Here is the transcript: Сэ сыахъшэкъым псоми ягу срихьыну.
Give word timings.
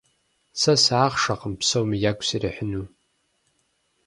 Сэ 0.59 0.73
сыахъшэкъым 0.83 1.53
псоми 1.59 1.97
ягу 2.09 2.23
срихьыну. 2.27 2.85